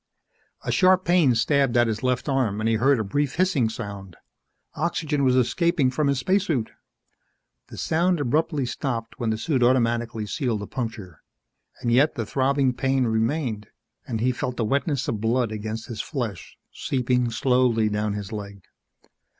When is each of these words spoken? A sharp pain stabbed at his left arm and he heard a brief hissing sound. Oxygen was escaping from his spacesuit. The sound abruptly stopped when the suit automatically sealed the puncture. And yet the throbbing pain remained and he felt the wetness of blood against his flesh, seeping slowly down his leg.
A 0.63 0.71
sharp 0.71 1.05
pain 1.05 1.35
stabbed 1.35 1.77
at 1.77 1.85
his 1.85 2.01
left 2.01 2.27
arm 2.27 2.59
and 2.59 2.67
he 2.67 2.77
heard 2.77 2.97
a 2.99 3.03
brief 3.03 3.35
hissing 3.35 3.69
sound. 3.69 4.17
Oxygen 4.73 5.23
was 5.23 5.35
escaping 5.35 5.91
from 5.91 6.07
his 6.07 6.17
spacesuit. 6.17 6.71
The 7.67 7.77
sound 7.77 8.19
abruptly 8.19 8.65
stopped 8.65 9.19
when 9.19 9.29
the 9.29 9.37
suit 9.37 9.61
automatically 9.61 10.25
sealed 10.25 10.61
the 10.61 10.65
puncture. 10.65 11.21
And 11.81 11.91
yet 11.91 12.15
the 12.15 12.25
throbbing 12.25 12.73
pain 12.73 13.03
remained 13.05 13.67
and 14.07 14.19
he 14.21 14.31
felt 14.31 14.57
the 14.57 14.65
wetness 14.65 15.07
of 15.07 15.21
blood 15.21 15.51
against 15.51 15.85
his 15.85 16.01
flesh, 16.01 16.57
seeping 16.73 17.29
slowly 17.29 17.87
down 17.87 18.13
his 18.13 18.31
leg. 18.31 18.63